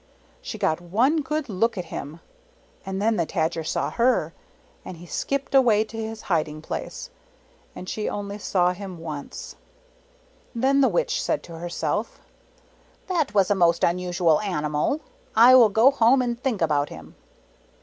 [0.41, 2.21] She got one good look at him,
[2.83, 4.33] and then the Tajer saw her,
[4.83, 7.11] and he skipped away to his hiding place,
[7.75, 9.55] and she only saw him once.
[10.55, 12.19] Then the Witch said to herself,
[13.05, 15.01] "That was a most unusual animal.
[15.35, 17.13] I will go home and think about him."